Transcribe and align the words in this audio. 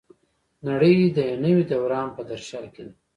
نړۍ 0.67 0.95
د 1.15 1.17
یو 1.29 1.37
نوي 1.45 1.63
دوران 1.71 2.07
په 2.15 2.21
درشل 2.29 2.65
کې 2.73 2.81
ده. 2.87 2.93